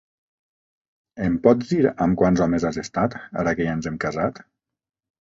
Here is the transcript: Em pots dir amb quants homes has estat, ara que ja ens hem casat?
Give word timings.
Em 1.25 1.35
pots 1.43 1.69
dir 1.75 1.79
amb 2.07 2.19
quants 2.23 2.43
homes 2.47 2.67
has 2.71 2.83
estat, 2.87 3.21
ara 3.45 3.57
que 3.61 3.71
ja 3.71 3.79
ens 3.81 3.93
hem 3.95 4.05
casat? 4.09 4.47